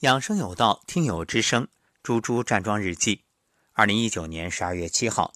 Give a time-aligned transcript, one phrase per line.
[0.00, 1.68] 养生有道，听友之声，
[2.02, 3.24] 猪猪站桩日记，
[3.72, 5.32] 二零一九年十二月七号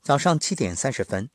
[0.00, 1.28] 早上七点三十分，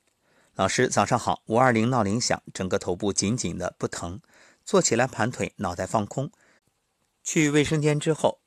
[0.55, 1.43] 老师早上好。
[1.45, 4.19] 五二零闹铃响，整个头部紧紧的不疼，
[4.65, 6.31] 坐起来盘腿，脑袋放空。
[7.23, 8.39] 去卫生间之后，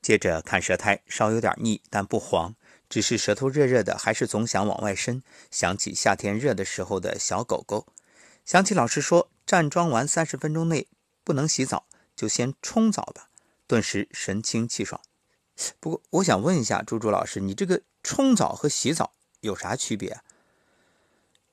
[0.00, 2.54] 接着看舌苔，稍有点腻，但不黄，
[2.88, 5.24] 只是舌头热热的，还是总想往外伸。
[5.50, 7.88] 想起夏天热的时候的小狗狗，
[8.44, 10.86] 想起老师说站桩完三十分钟内
[11.24, 13.28] 不能洗澡，就先冲澡吧。
[13.66, 15.00] 顿时神清气爽。
[15.80, 20.20] 不过，我想问一下朱朱老师，你这个冲澡和洗澡有啥区别？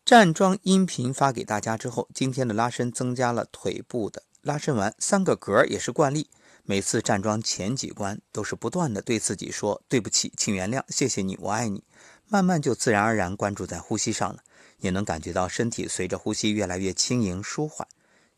[0.04, 6.30] 站桩音频发给大家之后，今天的拉伸增加了腿部的拉伸完三个格，也是惯例。
[6.66, 11.84] 每次站桩前几关都是不断的对自己说对不起，请原谅，谢谢你，我爱你。
[12.28, 14.44] 慢慢就自然而然关注在呼吸上了，
[14.80, 17.88] 也能感觉到身体随着呼吸越来越轻盈舒缓。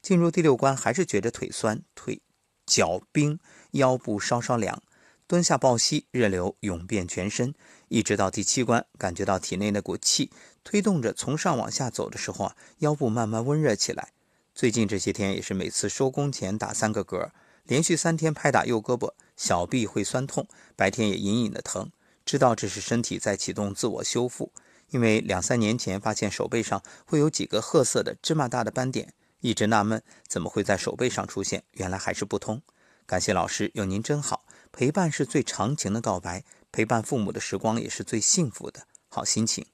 [0.02, 2.22] 进入第六关还是觉得腿酸，腿
[2.66, 3.40] 脚冰。
[3.72, 4.82] 腰部稍稍凉，
[5.28, 7.54] 蹲下抱膝，热流涌遍全身，
[7.90, 10.32] 一直到第七关，感觉到体内那股气
[10.64, 14.14] 推动着从上往下走的时候啊，腰部慢慢温热起来。
[14.54, 17.32] 最近这些天也是每次收工前打三个嗝，
[17.66, 20.48] 连续三天拍打右胳膊，小臂会酸痛，
[20.78, 21.92] 白天也隐隐的疼，
[22.24, 24.54] 知道这是身体在启动自我修复。
[24.92, 32.62] 因为两三年前发现手背上会有几个褐色的芝麻大的斑点，一直纳闷怎么会在手背上出现，原来还是不通。
[33.06, 34.46] 感谢老师，有您真好。
[34.72, 39.66] 陪伴是最长情的告白，陪伴父母的时光也是最幸福的好心情。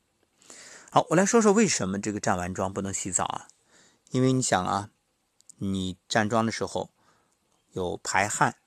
[0.92, 3.48] 好，我来说说为什么这个站完桩不能洗澡啊？
[4.12, 4.90] 因为你想啊，
[5.58, 6.92] 你站桩的时候
[7.72, 8.58] 有排汗，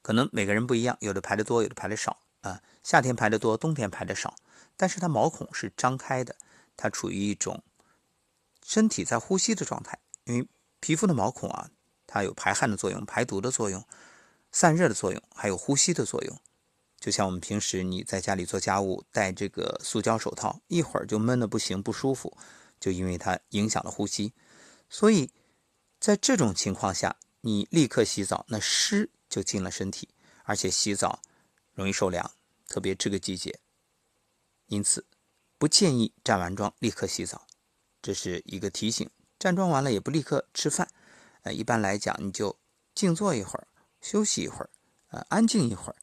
[0.00, 2.62] 可能每个人不一样，有的排的多，有的排的少啊。
[2.84, 4.36] 夏天排的多，冬天排的少。
[4.76, 6.36] 但是它毛孔是张开的，
[6.76, 7.62] 它处于一种
[8.64, 10.48] 身体在呼吸的状态，因为
[10.80, 11.70] 皮肤的毛孔啊。
[12.06, 13.84] 它有排汗的作用、排毒的作用、
[14.52, 16.40] 散热的作用，还有呼吸的作用。
[17.00, 22.36] 就像我们平时你在家里做家务戴这个塑胶手套，一会儿就闷得不行、不舒服，
[22.78, 24.32] 就因为它影响了呼吸。
[24.88, 25.32] 所以
[25.98, 30.10] 在这种情况下，你立刻洗澡，那湿就进了身体，
[30.44, 31.20] 而且洗澡
[31.72, 32.30] 容易受凉，
[32.68, 33.58] 特别这个季节。
[34.66, 35.04] 因此，
[35.58, 37.44] 不建议站完桩立刻洗澡，
[38.00, 39.10] 这是一个提醒。
[39.44, 40.88] 站桩完了也不立刻吃饭。
[41.42, 42.56] 呃，一般来讲，你就
[42.94, 43.68] 静坐一会儿，
[44.00, 44.70] 休息一会儿，
[45.10, 45.96] 呃，安静一会儿。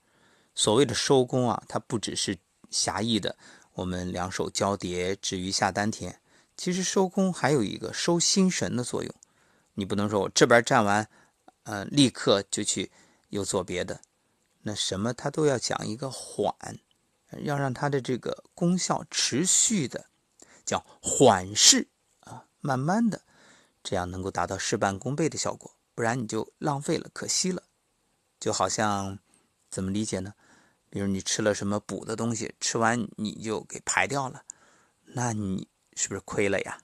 [0.53, 2.37] 所谓的收工啊，它不只是
[2.69, 3.35] 狭义的，
[3.73, 6.21] 我们两手交叠，置于下丹田。
[6.55, 9.11] 其实收工还有一个收心神的作用。
[9.73, 11.09] 你不能说我这边站完，
[11.63, 12.91] 呃，立刻就去
[13.29, 14.01] 又做别的。
[14.61, 16.53] 那什么，它都要讲一个缓，
[17.39, 20.05] 要让它的这个功效持续的，
[20.63, 21.87] 叫缓释
[22.19, 23.23] 啊，慢慢的。
[23.83, 27.63] 这样能够达到事半功倍的效果，不然你就浪费了，可惜了。
[28.39, 29.19] 就好像
[29.69, 30.33] 怎么理解呢？
[30.89, 34.43] 比如你吃了什么补的东西，吃完你就给排掉了，
[35.05, 36.79] 那你是不是亏了呀？